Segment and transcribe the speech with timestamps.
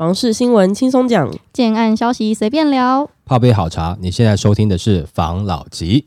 [0.00, 3.10] 房事新闻轻松讲，建案消息随便聊。
[3.26, 6.06] 泡杯好茶，你现在收听的是房老吉。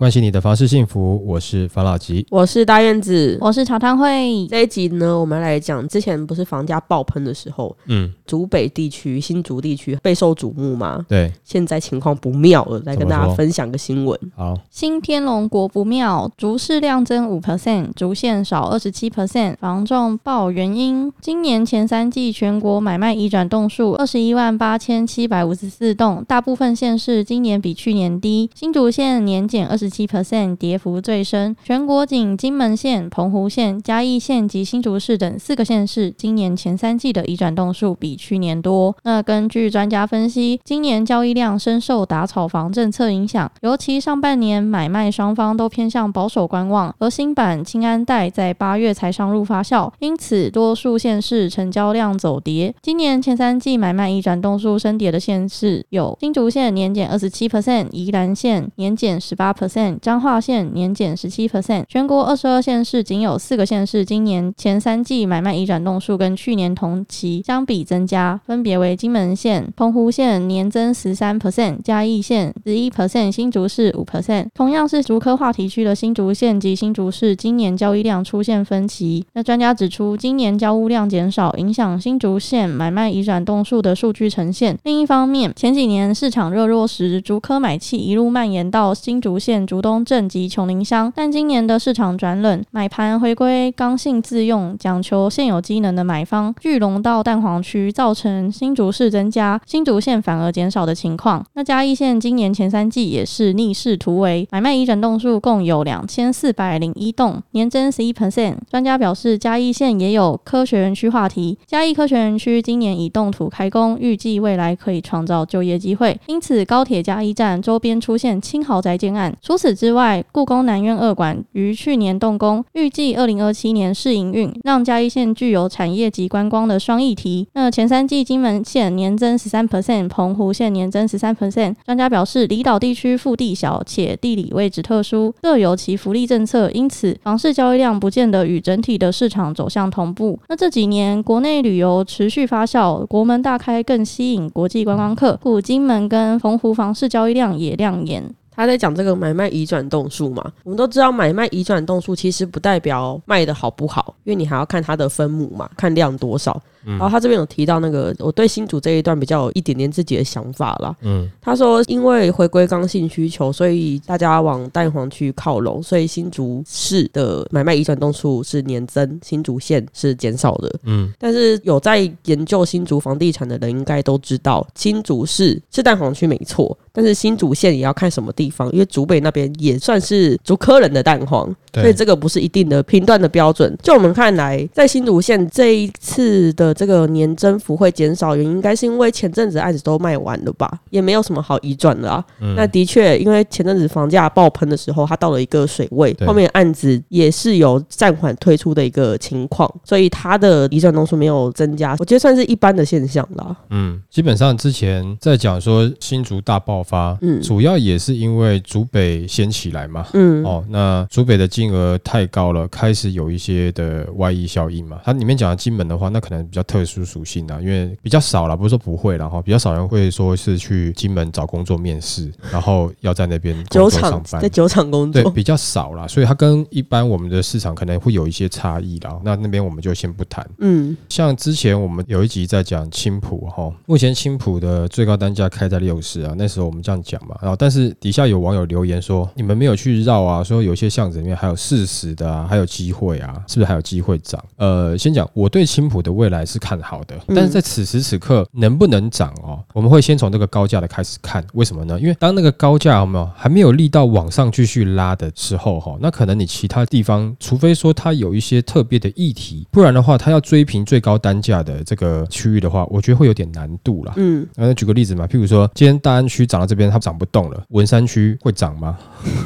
[0.00, 2.26] 关心你的房事幸福，我是房老吉。
[2.30, 3.36] 我是大院子。
[3.38, 11.04] 我是曹汤会，这一集呢，我们来讲之前不是房价爆喷的时候，嗯，竹北地区、新竹地区备受瞩目吗？
[11.06, 14.18] 对，现在情况不妙了，来跟大家分享个新闻。
[14.34, 21.12] 好，新天龙国不妙，竹市量增五 percent，竹县少二十七 percent，房仲报原因。
[21.20, 31.54] 今年前三季全国买卖移转栋数二十一万八千七百五十四栋，大部分县市今年比去年低，新竹县年减二十七 percent，跌幅最深。
[31.64, 38.96] 全国仅金门县、澎湖县、嘉义县及新竹市等四个县市，今年前三季的移转栋数比去年多。
[39.02, 52.74] 那根据专家分析，今年交易量深受打炒房政策影响，尤其上半年买卖双方都偏向保守观望，而新版清安贷在八月才上路发酵，因此多数县市成交量走跌。
[52.80, 61.84] 今年前三季买卖移转栋数升跌的县市有新竹县年减二十七 percent，宜兰县年减十八 percent，彰化县年减十七 percent。
[61.88, 74.48] 全国二十二县市仅有四个县市今年前三季买卖移转栋数跟去年同期相比增加，分别为金门县、澎湖县年增十三 percent，嘉义县十一 percent，新竹市五 percent。
[74.54, 79.24] 同样是竹科话题区的新竹县及新竹市，今年交易量出现分歧。
[79.34, 84.76] 那专家指出，今年交屋量减少，影响新竹县买卖移转栋数的数据呈现。
[84.82, 101.46] 另一方面，前几年市场热络时，竹科买气一路蔓延到新竹县竹东镇及琼林乡，但今年的市场转冷，买盘回归刚性自用，讲求现有机能的买方聚拢到蛋黄区，造成新竹市增加，新竹县反而减少的情况。
[101.54, 108.56] 那嘉义县今年前三季也是逆势突围，买卖移转栋数共有两千四百零一栋，年增十一 percent。
[108.68, 119.32] 专家表示，嘉义县也有科学园区话题，嘉义科学园区今年已动土开工，预计未来可以创造就业机会，因此高铁嘉义站周边出现轻豪宅建案。
[119.40, 127.46] 除此之外，故宫南院二馆于去年动工，预计二零二七年试营运，让嘉义县具有产业及观光的双议题。
[127.52, 131.74] 那前三季金门县年增十三 percent，澎湖县年增十三 percent。
[131.84, 140.38] 专家表示，离岛地区腹地小且地理位置特殊，各有其福利政策，因此房市交易量不见得与整体的市场走向同步。
[140.48, 148.34] 那这几年国内旅游持续发酵，国门大开更吸引国际观光客，故金门跟澎湖房市交易量也亮眼。
[148.54, 156.60] 他在讲这个买卖移转动数嘛，我们都知道买卖移转动数其实不代表卖的好不好，因为你还要看它的分母嘛，看量多少。
[156.84, 160.94] 然后他这边有提到那个，我对新竹这一段比较有一点点自己的想法啦。
[161.02, 170.72] 嗯，他说，因为回归刚性需求，所以大家往蛋黄区靠拢，所以新竹市的买卖移转动数是年增，新竹县是减少的。
[170.84, 183.76] 嗯，但是有在研究新竹房地产的人应该都知道，新竹市是蛋黄区没错，但是新竹县也要看什么地方，因为竹北那边也算是竹科人的蛋黄，所以这个不是一定的评断的标准。
[183.82, 192.24] 就我们看来，在新竹县这一次的这个年增幅会减少，原因应该是因为前阵子案子都卖完了吧，也没有什么好移转的啊。
[192.40, 203.56] 嗯那的确，因为前阵子房价爆喷的时候，它到了一个水位，后面案子也是有暂缓推出的一个情况，所以它的移转栋数没有增加，我觉得算是一般的现象啦。
[203.70, 210.06] 嗯，基本上之前在讲说新竹大爆发，嗯主要也是因为竹北先起来嘛。
[210.12, 215.00] 嗯，哦，那竹北的金额太高了，开始有一些的外溢效应嘛。
[215.04, 224.48] 它里面讲的金门的话，那可能比较特殊属性啊，因为比较少了，不是说不会啦，哈，比较少人会说是去金门找工作面试，然后要在那边工酒作上班厂在。
[224.50, 229.18] 酒厂工作对，比较少啦，所以它跟一般我们的市场可能会有一些差异啦。
[229.24, 230.46] 那那边我们就先不谈。
[230.58, 244.44] 嗯像之前我们有一集在讲青浦哈，目前青浦的最高单价开在六十啊，那时候我们这样讲嘛，然后但是底下有网友留言说，你们没有去绕啊，说有些巷子里面还有四十的啊，还有机会啊，是不是还有机会涨？
[244.56, 251.98] 呃，先讲我对青浦的未来是看好的，但是在此时此刻能不能涨哦，我们会先从这个高价的开始看，为什么呢？
[252.00, 264.12] 因为当那个高价有没有还没有力到往上继续拉的时候哈，那可能你其他地方，除非说它有一些特别的议题，不然的话，它要追平最高单价的这个区域的话，我觉得会有点难度啦。
[264.16, 268.98] 嗯，那举个例子嘛，譬如说，今天大安区涨到这边，它涨不动了，文山区会涨吗？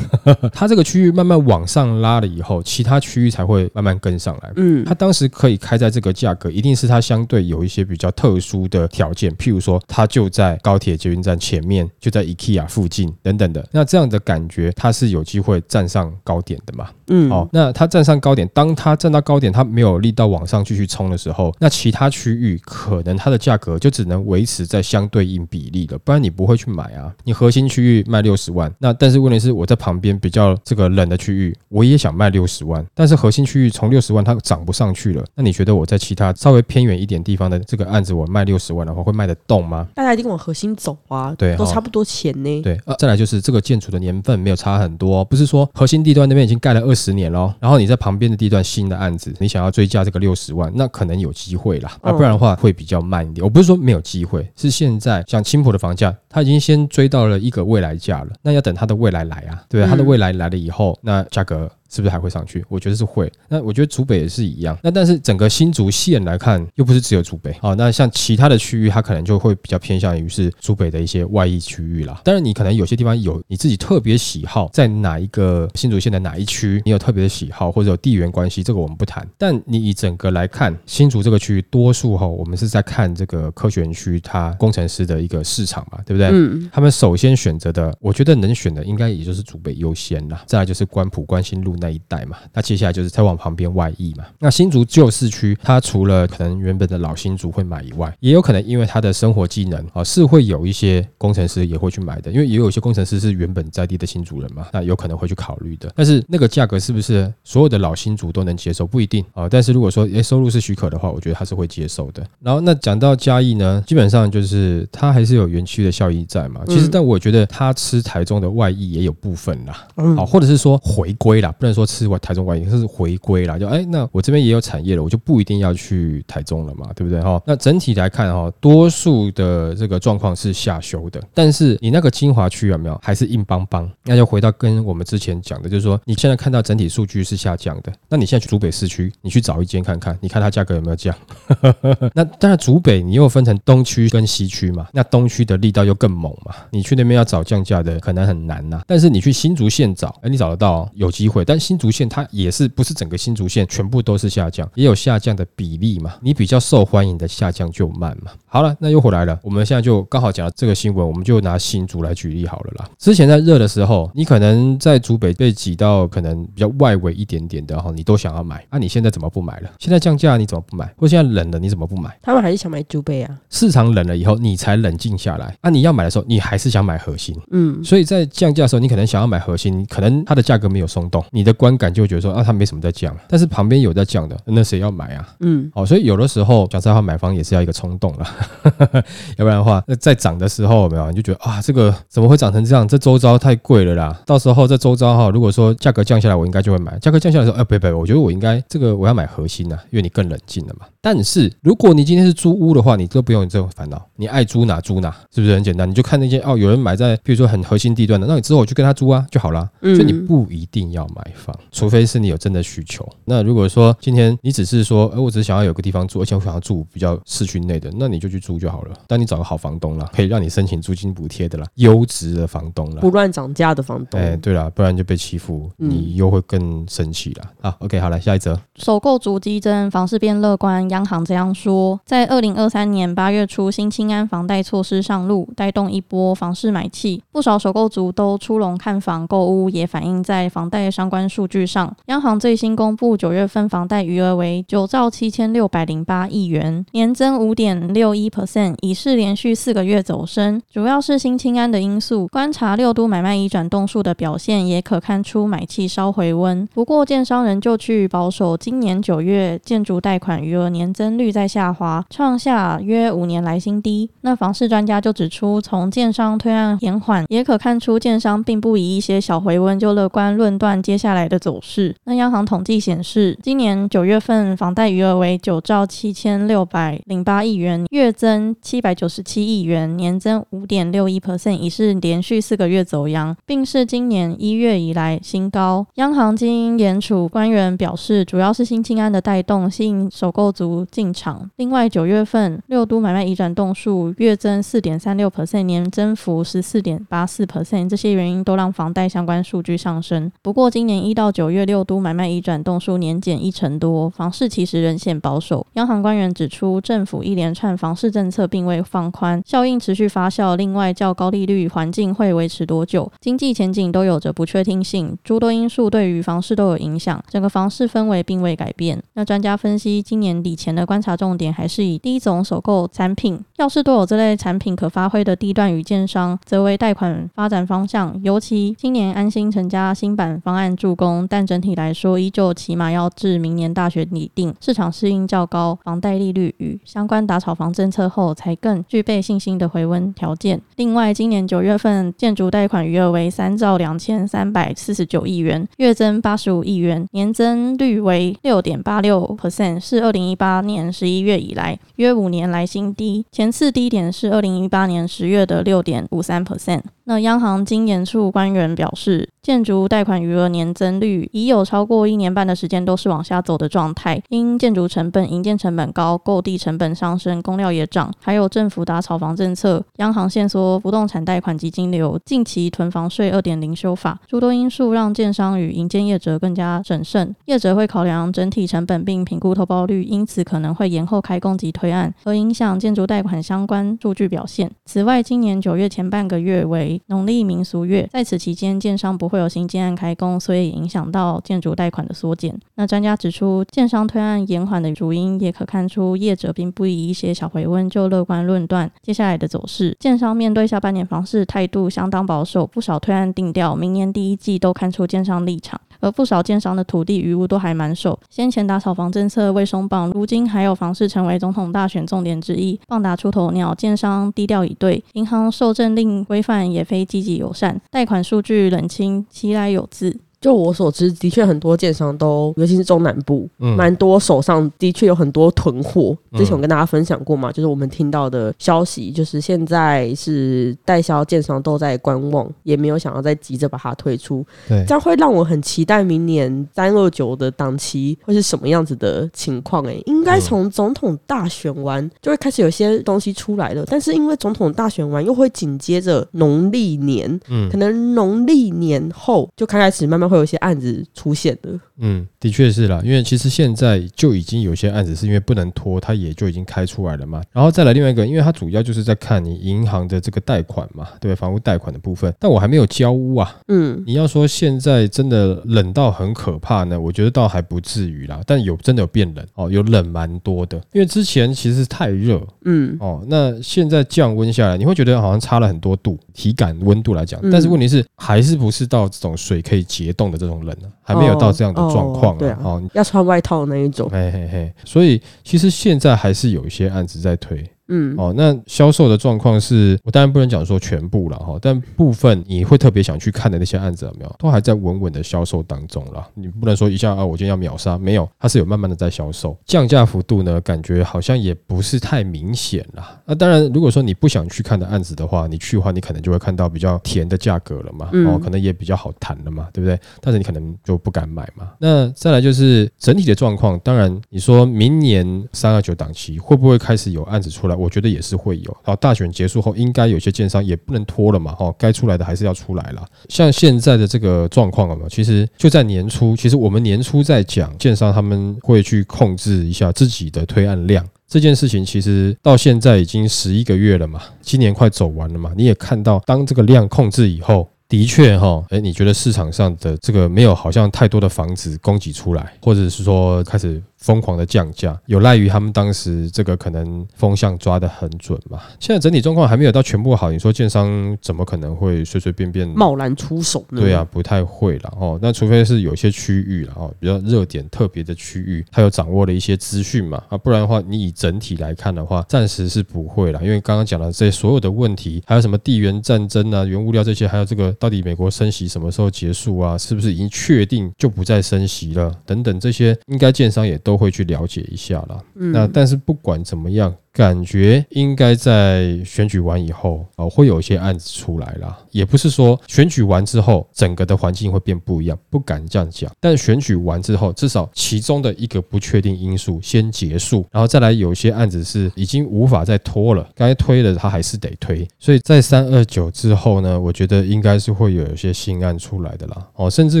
[0.52, 4.52] 它这个区域慢慢往上拉了以后，其他区域才会慢慢跟上来。
[4.56, 16.90] 嗯它当时可以开在这个价格，一定是它相对有一些比较特殊的条件，譬如说它就在高铁捷运站前面，就在 IKEA 附近等等的，那这样的感觉它是有机会站上高点的嘛？
[17.06, 27.14] 嗯，哦，那它站上高点，当它站到高点，它没有力道往上继续冲的时候，那其他区域可能它的价格就只能维持在相对应比例了，不然你不会去买啊。
[27.24, 39.88] 你核心区域卖六十万，那但是问题是我在旁边比较这个冷的区域，我也想卖六十万，但是核心区域从六十万它涨不上去了，那你觉得我在其他稍微偏远一点地方的这个案子，我卖六十万的话，会卖得动吗？
[39.94, 42.62] 大家一定往核心走啊，对都差不多钱呢。
[42.62, 53.44] 对，呃，再来就是这个建筑的年份没有差很多，不是说核心地段那边已经盖了二十年咯，然后你在旁边的地段新的案子，你想要追加这个六十万，那可能有机会啦，啊，嗯不然的话会比较慢一点。
[53.44, 61.70] 我不是说没有机会，是现在像青浦的房价，它已经先追到了一个未来价了，那要等它的未来来啊，对吧，它的嗯未来来了以后，那价格。
[61.90, 62.64] 是不是还会上去？
[62.68, 63.30] 我觉得是会。
[63.48, 64.78] 那我觉得竹北也是一样。
[64.82, 67.74] 那但是整个新竹县来看，又不是只有竹北哦。
[67.74, 72.20] 那像其他的区域，它可能就会比较偏向于是竹北的一些外溢区域啦。
[72.24, 79.26] 当然，你可能有些地方有你自己特别喜好，在哪一个新竹县的哪一区，你有特别的喜好或者有地缘关系，这个我们不谈。
[79.36, 86.28] 但你以整个来看，新竹这个区域，多数哈，我们是在看这个科学园区它工程师的一个市场嘛，对不对？
[86.32, 94.24] 嗯，他们首先选择的，我觉得能选的应该也就是竹北优先啦，再来就是关埔、关心路那一带嘛，那接下来就是再往旁边外溢嘛。
[94.38, 105.90] 那新竹旧市区，它除了可能原本的老新竹会买以外，也有可能因为它的生活技能啊，是会有一些工程师也会去买的，因为也有一些工程师是原本在地的新竹人嘛，那有可能会去考虑的。
[105.96, 109.48] 但是那个价格是不是所有的老新竹都能接受，不一定啊。
[109.48, 112.24] 但是如果说诶收入是许可的话，我觉得他是会接受的。
[112.40, 116.60] 然后那讲到嘉义呢，基本上就是它还是有园区的效益在嘛。
[116.66, 119.86] 其实，嗯但我觉得它吃台中的外溢也有部分啦。
[119.96, 123.58] 嗯好，或者是说回归啦，不能说吃外台中外溢，是回归了。
[123.58, 127.40] 就哎，那我这边也有产业了，我就不一定要去台中了嘛，对不对哈？
[127.46, 133.90] 那整体来看哈，多数的这个状况是下修的，但是你那个精华区有没有还是硬邦邦？
[134.04, 141.14] 那就回到跟我们之前讲的，就是说你现在看到整体数据是下降的，那你现在去竹北市区，你去找一间看看，你看它价格有没有降？
[142.14, 158.32] 那当然，竹北你又分成东区跟西区嘛，那东区的力道又更猛嘛，你去那边要找降价的可能很难呐、但是你去新竹县找，哎，你找得到有机会，但新竹县它也是不是整个新竹县全部都是下降，也有下降的比例嘛，你比较受欢迎的下降就慢嘛。
[158.46, 162.88] 好了，那又回来了，我们现在就刚好讲到这个新闻，我们就拿新竹来举例好了啦。
[162.98, 169.70] 之前在热的时候，你可能在竹北被挤到可能比较外围一点点的哈，你都想要买，啊，你现在怎么不买了？
[169.78, 170.92] 现在降价你怎么不买？
[170.96, 172.18] 或现在冷了你怎么不买？
[172.22, 173.38] 他们还是想买竹北啊。
[173.50, 175.70] 市场冷了以后，你才冷静下来啊！
[175.70, 185.28] 你要买的时候，你还是想买核心，嗯，所以在降价的时候，你可能想要买核心，可能它的价格没有松动，你的观感就会觉得说啊，它没什么在降，但是旁边有在降的，那谁要买啊？
[185.40, 188.26] 嗯，好，所以有的时候讲实话，买房也是要一个冲动了，
[189.36, 192.86] 要不然的话，那在涨的时候有没有你就觉得啊，这个怎么会涨成这样？
[192.86, 194.20] 这周遭太贵了啦！
[194.26, 196.98] 到时候这周遭哈，如果说价格降下来，我应该就会买。
[196.98, 200.86] 价格降下来的时候，哎、不不，我觉得我应该这个我要买核心啊、因为你更冷静了嘛。
[201.02, 205.88] 但是如果你今天是租屋的话，你都不用有这种烦恼，你爱租哪租哪，是不是很简单？
[205.88, 209.68] 你就看那些哦，有人买在比如说很核心地段的，那你之后我去跟他租啊就好啦。
[209.82, 213.08] 嗯所以你不一定要买房，除非是你有真的需求。
[213.24, 218.94] 那如果说今天你只是说，哎、我只是想要有个地方住，而且我想要住比较市区内的，那你就去租就好了。
[219.06, 223.10] 但你找个好房东啦，可以让你申请租金补贴的啦，优质的房东啦不。
[223.10, 224.20] 乱涨价的房东。
[224.20, 227.50] 哎、对啦，不然就被欺负，嗯你又会更生气啦。
[227.60, 228.58] 好，OK，好来下一则。
[228.76, 230.89] 首购族激增，房市变乐观。
[230.90, 241.92] 央行这样说，在二零二三年八月初，新青安房贷措施上路，带动一波房市买气，不少首购族都出笼看房购屋，也反映在房贷相关数据上。
[242.06, 252.26] 央行最新公布九月份房贷余额为九兆七千六百零八亿元，年增五点六一 percent，已是连续四个月走升，主要是新青安的因素。
[252.28, 256.68] 观察六都买卖移转动数的表现，也可看出买气稍回温。
[256.72, 264.08] 不过，建商仍旧趋于保守，今年九月建筑贷款余额年年增率在下滑，创下约五年来新低。
[264.22, 271.94] 那房市专家就指出，从建商推案延缓，也可看出建商并不以一些小回温就乐观论断接下来的走势。
[272.04, 285.86] 那央行统计显示，今年九月份房贷余额为九兆七千六百零八亿元，月增七百九十七亿元，年增五点六一 percent，已是连续四个月走阳，并是今年一月以来新高。
[285.96, 291.48] 央行经联储官员表示，主要是新青安的带动，吸引首购族进场。
[291.56, 300.30] 另外，九月份六都买卖移转栋数月增四点三六 percent，年增幅十四点八四 percent，这些原因都让房贷相关数据上升。
[300.42, 305.66] 不过，今年一到九月六都买卖移转栋数年减一成多，房市其实仍显保守。
[305.74, 310.56] 央行官员指出，政府一连串房市政策并未放宽，效应持续发酵。
[310.56, 313.10] 另外，较高利率环境会维持多久？
[313.20, 317.22] 经济前景都有着不确定性，诸多因素对于房市都有影响。
[317.28, 319.02] 整个房市氛围并未改变。
[319.14, 328.20] 那专家分析，今年底前的观察重点还是以第一种首购产品，要是都有这类产品可发挥的地段与建商，则为贷款发展方向。
[328.22, 340.60] 尤其今年安心成家新版方案助攻，但整体来说，依旧起码要至明年大学拟定，市场适应较高房贷利率与相关打炒房政策后，才更具备信心的回温条件。
[340.76, 353.24] 另外，今年九月份建筑贷款余额为三兆两千三百四十九亿元，月增八十五亿元，年增率为六点八六 percent，是二零一八八年十一月以来约五年来新低。
[353.30, 356.82] 前次低点是二零一八年十月的六点五三 percent。
[357.10, 384.70] 那央行经研处官员表示，建筑贷款余额年增率已有超过一年半的时间都是往下走的状态，因建筑成本、营建成本高、购地成本上升、工料也涨，还有政府打炒房政策，央行限缩不动产贷款基金流，近期囤房税二点零修法，诸多因素让建商与营建业者更加审慎，业者会考量整体成本并评估投报率，因此可能会延后开工及推案，而影响建筑贷款相关数据表现。
[384.84, 392.58] 此外，今年九月前半个月为农历民俗月，在此期间，建商不会有新建案开工，所以影响到建筑贷款的缩减。
[392.76, 399.96] 那专家指出，建商推案延缓的主因，也可看出业者并不以一些小回温就乐观论断接下来的走势。
[399.98, 405.80] 建商面对下半年房市态度相当保守，不少推案定调，明年第一季都看出建商立场。
[406.00, 420.18] 而不少建商的土地余物都还蛮守，先前打炒房政策未松绑，如今还有房市成为总统大选重点之一，棒打出头鸟，建商低调以对，银行受政令规范也非积极友善，贷款数据冷清，其来有自。
[420.40, 426.16] 就我所知，的确很多建商都，尤其是中南部，蛮多手上的确有很多囤货。
[426.32, 434.42] 之前我跟大家分享过嘛，就是我们听到的消息，就是现在是代销建商都在观望，也没有想要再急着把它推出。
[434.66, 439.86] 对，这样会让我很期待明年三二九的档期会是什么样子的情况。
[439.86, 450.29] 哎，应该从总统大选完就会开始有些东西出来了，但是因为总统大选完又会紧接着农历年，嗯，可能农历年后就开始慢慢。
[450.30, 457.42] 会有一些案子出现的，嗯，的确是啦，因为其实现在就已经有些案子是因为不能拖，它也就已经开出来了嘛。
[457.52, 462.32] 然后再来另外一个，因为它主要就是在看你银行的这个贷款嘛，对房屋贷款的部分。
[462.38, 468.40] 但我还没有交屋啊，嗯，你要说现在真的冷到很可怕呢，我觉得倒还不至于啦。
[468.46, 477.40] 但有真的有变冷哦，有冷蛮多的，因为之前其实太热，嗯，哦，那现在降温下来，你会觉得好像差了很多度，体感温度来讲。
[477.50, 480.12] 但是问题是，还是不是到这种水可以结。
[480.20, 482.58] 冻的这种冷呢，还没有到这样的状况啊！
[482.62, 484.06] 哦，要穿外套那一种。
[484.10, 487.66] 嘿嘿嘿，所以其实现在还是有一些案子在推。
[487.90, 496.26] 嗯哦，那销售的状况是我当然不能讲说全部了哈，但部分你会特别想去看的那些案子有没有，都还在稳稳的销售当中了。
[496.34, 503.20] 你不能说一下啊，我今天要秒杀，没有，它是有慢慢的在销售，降价幅度呢，感觉好像也不是太明显了。
[503.26, 509.98] 那当然，如果说你不想去看的案子的话，你去的话，你可能就会看到比较甜的价格了嘛，哦，可能也比较好谈了嘛，对不对？
[510.20, 511.70] 但是你可能就不敢买嘛。
[511.78, 517.79] 那再来就是整体的状况，当然你说明年三二九档期会不会开始有案子出来？
[517.80, 523.04] 我觉得也是会有，然后大选结束后，应该有些建商也不能拖了嘛，哈，该出来的还是要出来了。
[523.28, 543.82] 像现在的这个状况了嘛，其实就在年初，其实我们年初在讲建商他们会去控制一下自己的推案量这件事情，其实到现在已经十一个月了嘛，今年快走完了嘛，你也看到，当这个量控制以后，的确哈，哎，你觉得市场上的这个没有好像太多的房子供给出来，或者是说开始。
[544.00, 548.60] 疯狂的降价，有赖于他们当时这个可能风向抓得很准嘛。
[548.78, 553.80] 现在整体状况还没有到全部好，你说建商怎么可能会随随便便贸然出手呢？
[553.80, 555.18] 对啊，不太会了哦。
[555.20, 563.40] 那除非是有些区域了哦，比较热点特别的区域，他有掌握了一些资讯嘛啊，不然的话，你以整体来看的话，暂时是不会了。
[563.42, 569.76] 因为刚刚讲了这些所有的问题，还有什么地缘战争啊、原物料这些，还有这个到底美国升息什么时候结束啊？
[569.76, 572.10] 是不是已经确定就不再升息了？
[572.24, 573.89] 等等这些，应该建商也都。
[573.90, 581.76] 都会去了解一下了，那但是不管怎么样，感觉应该在选举完以后哦，会有一些案子出来啦。
[581.90, 586.10] 也不是说选举完之后整个的环境会变不一样，不敢这样讲。
[586.20, 594.86] 但选举完之后，至少其中的一个不确定因素先结束，然后再来有些案子是已经无法再拖了，该推的他还是得推。
[594.98, 599.48] 所以在三二九之后呢，我觉得应该是会有一些新案出来的啦。
[599.54, 600.00] 哦，甚至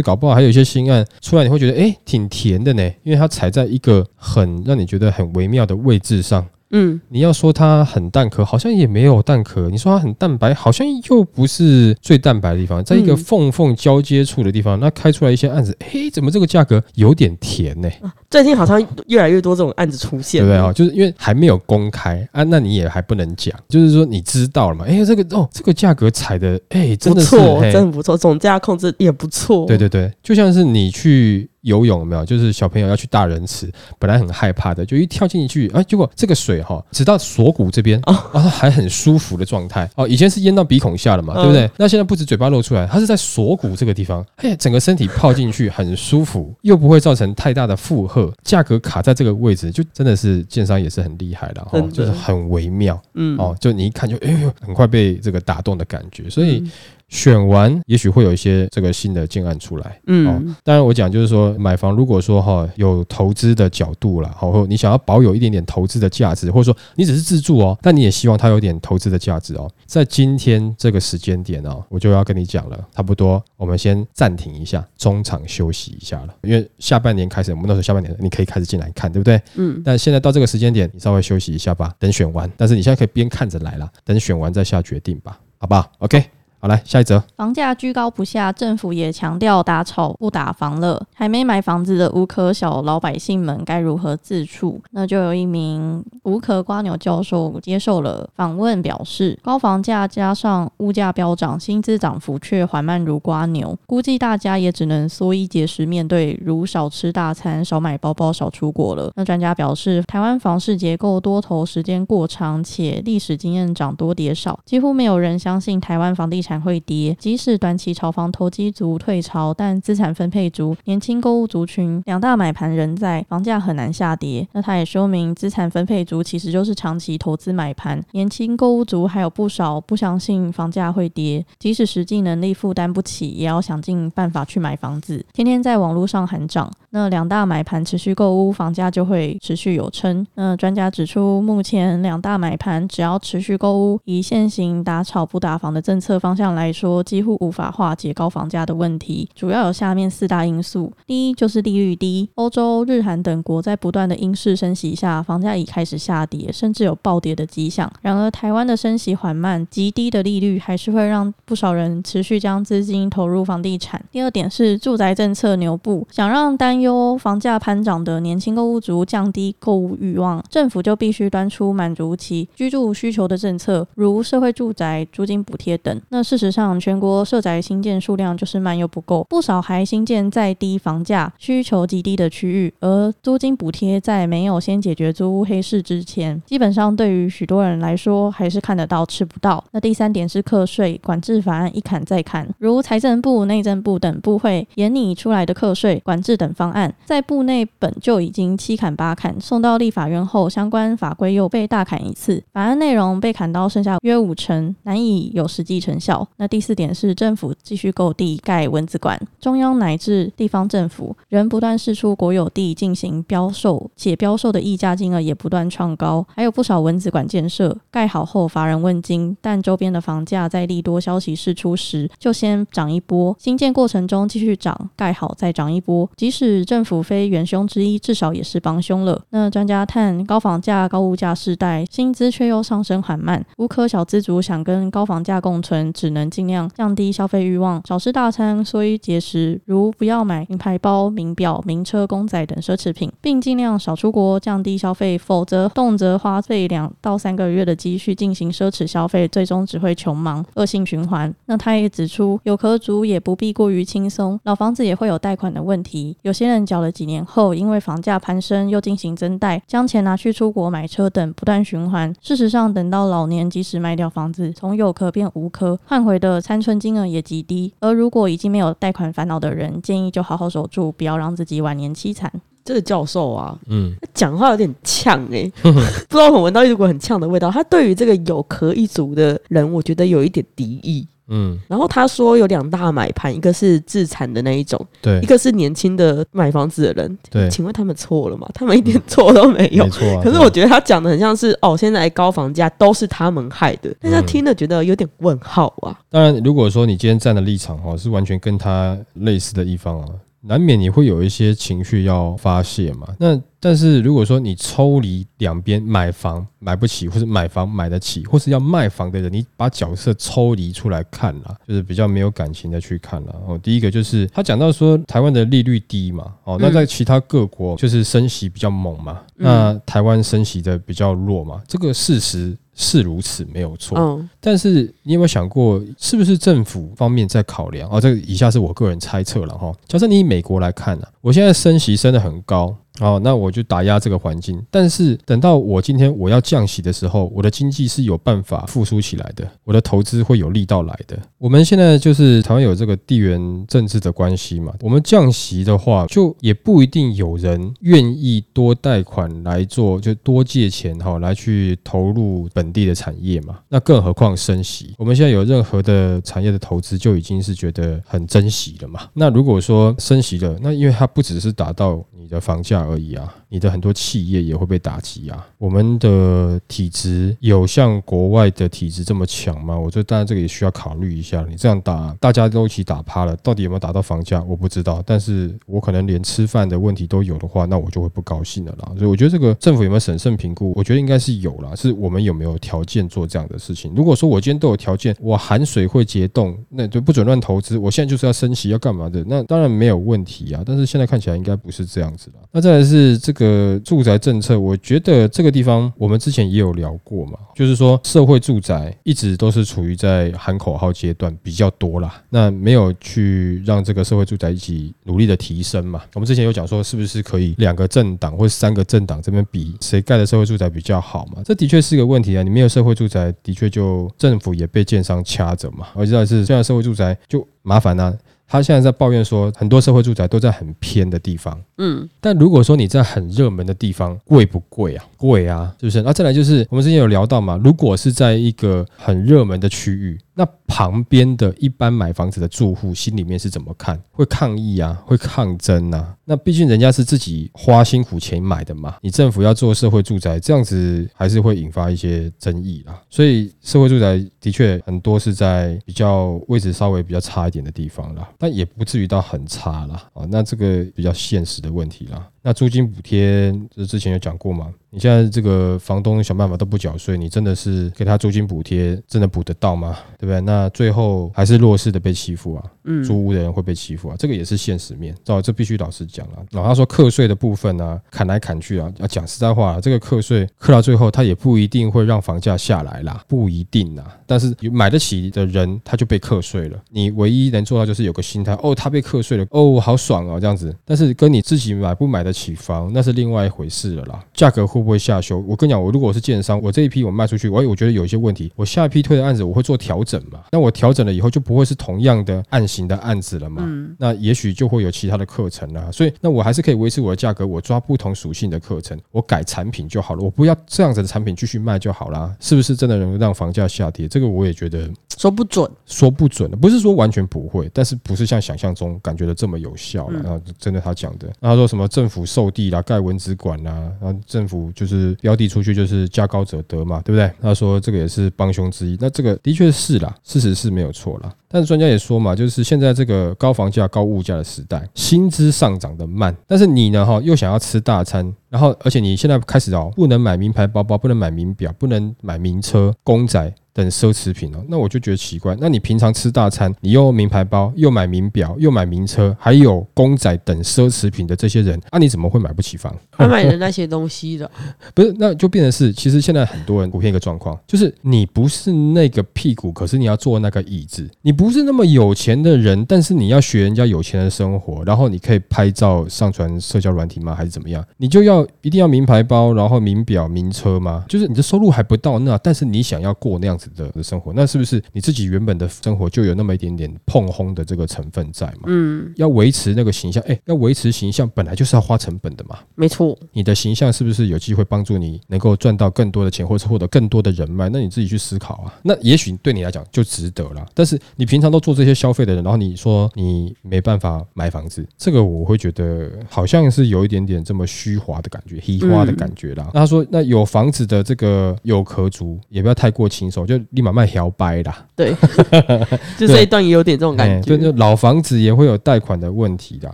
[0.00, 6.46] 搞不好还有一些新案出来，你会觉得哎挺甜的呢，因为它踩在一个很让你觉得很微妙的位置上。
[6.72, 17.88] 嗯，你要说它很蛋壳，好像也没有蛋壳；你说它很蛋白，好像又不是最蛋白的地方，在一个缝缝交接处的地方，那开出来一些案子，嘿，怎么这个价格有点甜呢？
[18.30, 20.72] 最近好像越来越多这种案子出现，对不对啊？
[20.72, 24.84] 就是因为还没有公开啊，那你也还不能讲，就是说你知道了嘛？
[24.86, 29.66] 哎，这个哦，这个价格踩的，哎，真的错，真的不错，总价控制也不错。
[29.66, 31.50] 对对对，就像是你去。
[31.62, 39.88] 游泳有没有，就是小朋友要去大人池，本来很害怕的，就一跳进去，哎，结果这个水哈，直到锁骨这边，啊，还很舒服的状态。
[39.96, 41.70] 哦，以前是淹到鼻孔下了嘛，对不对？
[41.76, 56.64] 那现在不止嘴巴露出来，它是在锁骨这个地方，哎，整个身体泡进去很舒服，又不会造成太大的负荷，价格卡在这个位置，就真的是建商也是很厉害的哈，就是很微妙，嗯，哦，就你一看就哎呦，很快被这个打动的感觉，所以。
[57.10, 60.00] 选完，也许会有一些这个新的建案出来。
[60.06, 79.40] 嗯，当然我讲就是说，买房如果说哈有投资的角度了，好，或你想要保有一点点投资的价值，或者说你只是自住哦，但你也希望它有点投资的价值哦，在今天这个时间点哦，我就要跟你讲了，差不多，我们先暂停一下，中场休息一下了，因为下半年开始，我们那时候下半年你可以开始进来看，对不对？
[79.56, 79.82] 嗯。
[79.84, 86.39] 但现在到这个时间点，你稍微休息一下吧，等选完，但是你现在可以边看着来了，等选完再下决定吧，好不好？OK。
[86.62, 87.18] 好，来下一则。
[87.36, 91.02] 房价居高不下，政府也强调打炒不打房了。
[91.14, 94.78] 还没买房子的无壳小老百姓们该如何自处？
[94.90, 109.10] 那就有一名无壳瓜牛教授接受了访问，表示高房价加上物价飙涨，薪资涨幅却缓慢如瓜牛，估计大家也只能缩衣节食面对，如少吃大餐、少买包包、少出国了。
[109.16, 116.49] 那专家表示，台湾房市结构多头时间过长，且历史经验涨多跌少，几乎没有人相信台湾房地产。
[116.58, 124.48] 会跌，即使短期炒房投机族退潮，但资产分配族、年轻购物族群两大买盘仍在，房价很难下跌。
[124.52, 136.70] 那他也说明，资产分配族其实就是长期投资买盘，年轻购物族还有不少不相信房价会跌，即使实际能力负担不起，也要想尽办法去买房子，天天在网络上喊涨。
[136.92, 140.26] 那两大买盘持续购物，房价就会持续有撑。
[140.34, 149.28] 那专家指出，目前两大买盘只要持续购物，以现行打炒不打房的政策方向来说，几乎无法化解高房价的问题。
[149.34, 157.90] 主要有下面四大因素：第一就是利率低，欧洲、日韩等国在不断的因势升息下，房价已开始下跌，甚至有暴跌的迹象。
[158.02, 164.02] 然而，台湾的升息缓慢，极低的利率还是会让不少人持续将资金投入房地产。
[164.10, 176.00] 第二点是住宅政策牛步，想让担忧房价攀涨的年轻购物族降低购物欲望，政府就必须端出满足其居住需求的政策，如社会住宅租金补贴等。
[176.08, 189.64] 那事实上，全国社宅新建数量就是慢又不够，不少还新建在低房价、需求极低的区域，而租金补贴在没有先解决租屋黑市之前，基本上对于许多人来说还是看得到吃不到。
[189.72, 196.70] 那第三点是课税管制法案一砍再砍，如财政部、内政部等部会研拟出来的课税管制等方。
[196.70, 206.19] 案在部内本就已经七砍八砍，送到立法院后，相关法规又被大砍一次，法案内容被砍到剩下约五成，难以有实际成效。
[206.36, 226.64] 那第四点是政府继续购地盖蚊子馆，中央乃至地方政府仍不断释出国有地进行标售，且标售的溢价金额也不断创高，还有不少蚊子馆建设盖好后乏人问津，但周边的房价在利多消息释出时就先涨一波，新建过程中继续涨，盖好再涨一波，即使。
[226.70, 229.20] 政府非元凶之一，至少也是帮凶了。
[229.30, 251.34] 那专家叹高房价、高物价时代，薪资却又上升缓慢，无可小资族想跟高房价共存，只能尽量降低消费欲望，少吃大餐，所以节食，如不要买名牌包、名表、名车、公仔等奢侈品，并尽量少出国，降低消费，否则动辄花费两到三个月的积蓄进行奢侈消费，最终只会穷忙，恶性循环。
[251.46, 256.60] 那他也指出，有壳族也不必过于轻松，老房子也会有贷款的问题，有些人。
[256.70, 262.14] 缴了几年后，因为房价攀升，又进行增贷，将钱拿去出国买车等，不断循环。
[262.20, 267.74] 事实上，等到老年，即使卖掉房子，从有壳变无壳，换回的参存金额也极低。
[267.80, 272.32] 而如果已经没有贷款烦恼的人，建议就好好守住，不要让自己晚年凄惨。
[272.64, 277.50] 这个教授啊，嗯，他讲话有点呛哎、 不知道我闻到一股很呛的味道。
[277.50, 281.04] 他对于这个有壳一族的人，我觉得有一点敌意。
[281.30, 287.18] 嗯，然后他说有两大买盘，一个是自产的那一种，对一个是年轻的买房子的人。
[287.30, 288.46] 对，请问他们错了吗？
[288.52, 289.90] 他们一点错都没有没。
[289.90, 290.20] 错啊。
[290.22, 295.98] 可是我觉得他讲的很像是哦，现在高房价都是他们害的，大家听了觉得有点问号啊。
[296.10, 300.08] 当然，如果说你今天站的立场哈是完全跟他类似的一方啊，
[300.42, 303.08] 难免你会有一些情绪要发泄嘛。
[303.18, 313.34] 那但是如果说你抽离两边买房买不起，或是买房买得起，或是要卖房的人，你把角色抽离出来看啦，就是比较没有感情的去看啦。
[313.46, 323.98] 哦，第一个就是他讲到说台湾的利率低嘛，哦，那在其他各国就是升息比较猛嘛，那台湾升息的比较弱嘛，这个事实是如此，没有错。
[323.98, 327.86] 嗯但是你有没有想过，是不是政府方面在考量？
[327.90, 329.70] 哦，这个以下是我个人猜测了哈。
[329.86, 332.74] 假设你以美国来看呢、我现在升息升得很高。
[333.00, 341.18] 哦，那我就打压这个环境，但是等到我今天我要降息的时候，我的经济是有办法复苏起来的，我的投资会有力道来的。
[341.38, 353.58] 我们现在就是台湾有这个地缘政治的关系嘛，我们降息的话，就也不一定有人愿意多贷款来做，就多借钱哈、来去投入本地的产业嘛。
[353.68, 359.08] 那更何况升息，我们现在有任何的产业的投资就已经是觉得很珍惜了嘛。
[359.14, 365.46] 那如果说升息了，那因为它不只是打到你的房价而已啊，你的很多企业也会被打击啊。
[365.58, 369.78] 我们的体质有像国外的体质这么强吗？
[369.78, 371.44] 我觉得当然这个也需要考虑一下。
[371.48, 375.02] 你这样打，大家都一起打趴了，到底有没有打到房价，我不知道。
[375.04, 378.92] 但是我可能连吃饭的问题都有的话，那我就会不高兴了啦。
[378.96, 383.92] 所以我觉得这个政府有没有审慎评估，我觉得应该是有啦，是我们有没有条件做这样的事情。
[383.94, 387.76] 如果说我今天都有条件，我含水会结冻，那就不准乱投资。
[387.76, 389.24] 我现在就是要升息，要干嘛的？
[389.26, 390.62] 那当然没有问题啊。
[390.64, 392.36] 但是现在看起来应该不是这样子了。
[392.52, 393.39] 那再来是这个
[393.84, 406.02] 住宅政策，我觉得这个地方我们之前也有聊过嘛，就是说社会住宅一直都是处于在喊口号阶段比较多啦，那没有去让这个社会住宅一起努力的提升嘛。
[406.14, 411.42] 我们之前有讲说，是不是可以两个政党或三个政党这边比谁盖的社会住宅比较好嘛？
[411.44, 412.42] 这的确是个问题啊。
[412.42, 415.88] 你没有社会住宅，的确就政府也被建商掐着嘛。
[415.94, 418.12] 而且再来是现在社会住宅就麻烦啦、
[418.50, 421.56] 他现在在抱怨说，很多社会住宅都在很偏的地方。
[421.78, 425.04] 嗯，但如果说你在很热门的地方，贵不贵啊？
[425.16, 426.02] 贵啊，是不是？
[426.02, 434.00] 那、再来就是我们之前有聊到嘛，如果是在一个很热门的区域，那旁边的一般买房子的住户心里面是怎么看？
[434.12, 436.16] 会抗议啊，会抗争啊？
[436.24, 443.02] 那毕竟人家是自己花辛苦钱买的嘛，你政府要做社会住宅，这样子还是会引发一些争议啦。
[443.10, 450.08] 所以社会住宅的确很多是在比较位置稍微比较差一点的地方啦，但也不至于到很差啦。
[450.14, 452.24] 啊，那这个比较现实的问题啦。
[452.42, 454.72] 那租金补贴，这之前有讲过嘛？
[454.92, 459.96] 你现在这个房东想办法都不缴税，你真的是给他租金补贴，真的补得到吗？
[460.18, 460.40] 对不对？
[460.40, 465.14] 那最后还是弱势的被欺负啊，嗯租屋的人会被欺负啊，这个也是现实面。
[465.26, 466.44] 哦，这必须老实讲了。
[466.50, 474.18] 然后他说课税的部分呢、砍来砍去啊，要讲实在话、这个课税课到最后，他也不一定会让房价下来啦，不一定啦。
[474.26, 476.82] 但是有买得起的人，他就被课税了。
[476.88, 480.74] 你唯一能做到就是有个心态，哦，他被课税了，哦，好爽哦，这样子。
[480.84, 484.24] 但是跟你自己买不买得起房，那是另外一回事了啦。
[484.32, 485.38] 价格会不会下修？
[485.46, 490.40] 我跟你讲，我如果我是建商，我这一批我卖出去，我我觉得有一些问题，我下一批推的案子我会做调整嘛。
[490.52, 493.62] 那我调整了以后，就不会是同样的案型的案子了嘛。
[493.98, 495.90] 那也许就会有其他的课程啦。
[495.92, 502.34] 所以那我还是可以维持我的价格，我抓不同属性的课程，我改产品就好了，我不要这样子的产品继续卖就好啦。
[502.40, 504.06] 是不是真的能让房价下跌？
[504.08, 504.88] 这个我也觉得
[505.18, 505.70] 说不准。
[505.86, 510.20] 说不准的，不是说完全不会，但是不是像想象中感觉的这么有效了。
[510.22, 517.30] 然后真的他讲的，那他说什么政府受地啦、盖文子管啦，然后政府就是标地出去就是价高者得嘛，对不对？
[517.40, 521.34] 他说这个也是帮凶之一，那这个的确是啦，事实是没有错啦。
[521.50, 533.52] 但是专家也说嘛，就是现在这个高房价、高物价的时代，薪资上涨的慢，但是你呢哈又想要吃大餐，然后而且你现在开始哦，不能买名牌包包，不能买名表，不能买名车、公仔。
[533.72, 535.56] 等奢侈品哦，那我就觉得奇怪。
[535.60, 542.94] 那你平常吃大餐，你又名牌包，又买名表，又买名车，还有公仔等奢侈品的这些人，啊，你怎么会买不起房？
[543.12, 544.50] 他买的那些东西的，
[544.92, 557.34] 不是，那就变成是，其实现在很多人普遍一个状况，就是你不是那个屁股，可是你要坐那个椅子，你不是那么有钱的人，但是你要学人家有钱的生活，然后你可以拍照上传社交软体吗？
[557.34, 557.82] 还是怎么样？
[557.96, 561.02] 你就要一定要名牌包，然后名表、名车吗？
[561.08, 568.64] 就是你的收入还不到那，但是你想要过那样子的生活，那是不是你自己原本的生活就有那么一点点碰轰的这个成分在嘛？
[568.66, 572.58] 嗯，要维持那个形象，哎，要维持形象本来就是要花成本的嘛。
[572.74, 577.70] 没错，你的形象是不是有机会帮助你能够赚到更多的钱，或者获得更多的人脉？
[577.70, 578.78] 那你自己去思考啊。
[578.82, 580.66] 那也许对你来讲就值得了。
[580.74, 589.70] 但是你平常都做这些消费的人，然后你说你没办法买房子，这个我会觉得好像是有一点点这么虚华的感觉、虚华的感觉啦。
[589.72, 594.84] 那他说，那有房子的这个有壳族也不要太过轻手，就立马卖摇掰啦。
[594.96, 595.14] 对，
[596.18, 597.56] 就这一段也有点这种感觉。
[597.56, 599.88] 对， 就老房子也会有贷款的问题的。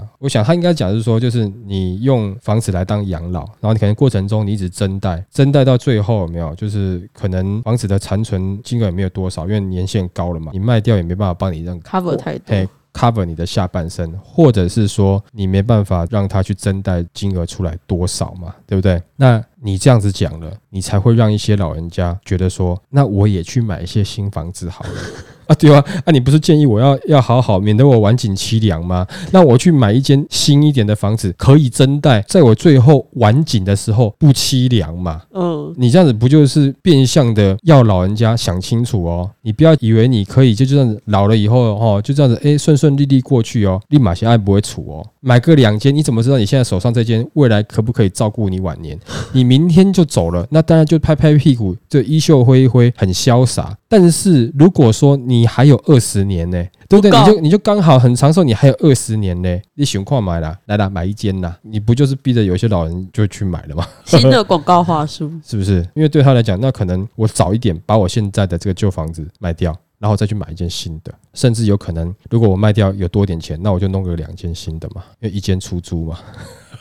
[0.18, 12.68] 我想他应该讲是说，就是你用房子来当养老，然后你可能过程中你一直增贷，增贷到最后有没有，就是可能房子的残存金额也没有多少，因为年限高了嘛，你卖掉也没办法帮你让 cover 太多。
[12.92, 19.02] cover 你的下半身，或者是说你没办法让他去增贷金额出来多少嘛，对不对？
[19.16, 24.90] 那你这样子讲了，你才会让一些老人家觉得说，那我也去买一些新房子好了。
[25.46, 29.06] 啊，对啊，啊，你不是建议我要要好好，免得我晚景凄凉吗？
[29.30, 35.22] 那我去买一间新一点的房子，可以增贷，在我最后晚景的时候不凄凉嘛？
[35.34, 39.30] 嗯，你这样子不就是变相的要老人家想清楚哦？
[39.42, 45.06] 你不要以为你可以就这样子老了以后哦，就这样子哎顺顺利利过去哦，立马现在不会处哦。
[45.20, 48.98] 买个两间，你怎么知道你现在手上这间未来可不可以照顾你晚年？
[49.32, 53.76] 你明天就走了，那当然就拍拍屁股，就衣袖挥一挥，很潇洒。
[53.88, 57.10] 但是如果说你还有二十年呢，对不对？
[57.10, 63.84] 你就你就刚好很长寿，你还有二十年呢，你情况买啦，来啦买一间啦，你不就是逼着有些老人就去买了吗？
[64.04, 65.80] 新的广告话术 是不是？
[65.94, 76.18] 因为对他来讲，那可能我早一点把我现在的这个旧房子卖掉，然后再去买一间新的，甚至有可能，如果我卖掉有多点钱，那我就弄个两间新的嘛，因为一间出租嘛。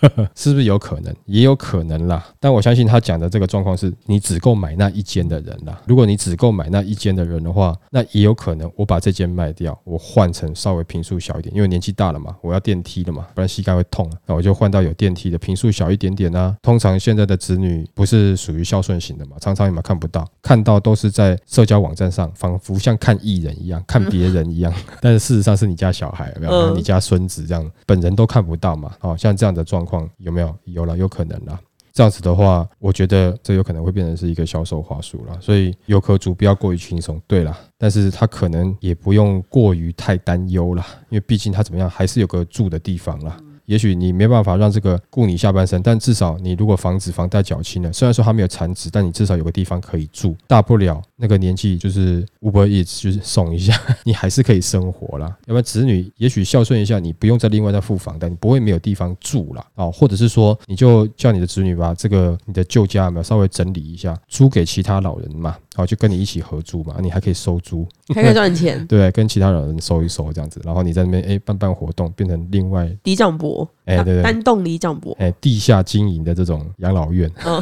[0.35, 1.15] 是不是有可能？
[1.25, 2.25] 也有可能啦。
[2.39, 5.81] 但我相信他讲的这个状况是你只够买那一间的人啦。
[5.85, 14.11] 如果你只够买那一间的人的话，那也有可能我把这间卖掉，我换成稍微平数小一点，因为年纪大了嘛，我要电梯了嘛，不然膝盖会痛。
[14.25, 16.55] 那我就换到有电梯的，平数小一点点啊。
[16.61, 24.73] 通常现在的子女不是属于孝顺型的嘛，常常你们看不到，看到都是在社交网站上，仿佛像看艺人一样，看别人一样。
[25.01, 26.75] 但是事实上是你家小孩，有没有？
[26.75, 28.91] 你家孙子这样，本人都看不到嘛。
[29.01, 30.09] 哦，像这样的状况。
[30.17, 30.97] 有没有有了？
[30.97, 31.59] 有可能啦。
[31.93, 35.37] 这样子的话，我觉得这有可能会变成是一个销售话术了。
[35.39, 37.21] 所以有客主不要过于轻松。
[37.25, 43.37] 对了，但是他可能也不用过于太担忧了，因为毕竟他怎么样还是有个住的地方啦。
[43.65, 55.27] 也许你没办法让这个顾你下半生，但至少你如果房子房贷缴清了，虽然说他没有残值，但你至少有个地方可以住，大不了那个年纪就是 Uber Eats 就是送一下，你还是可以生活啦。
[55.45, 59.89] 要不然子女也许孝顺一下，你不用再另外再付房贷，你不会没有地方住了啊。
[59.89, 65.55] 或者是说，你就叫你的子女把这个你的旧家有没有稍微整理一下，租给其他老人嘛。
[65.75, 68.83] 好，就跟你一起合租嘛，你还可以收租，还可以赚钱。
[68.87, 77.29] 对，跟其他老人收一收这样子，然后你在那边哎办办活动，变成另外李长博，哎对对，单栋李长博，哎地下经营的这种养老院。
[77.43, 77.61] 嗯，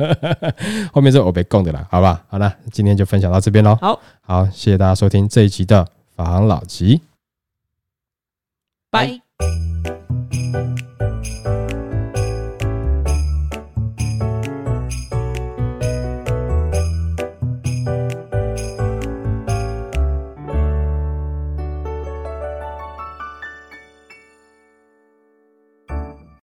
[0.92, 3.76] 后面是我被供的啦，好吧，好了，今天就分享到这边喽。
[3.80, 7.02] 好，好，谢谢大家收听这一集的法行老吉，
[8.90, 9.20] 拜。